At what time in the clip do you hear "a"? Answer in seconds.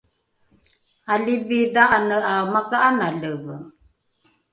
2.31-2.35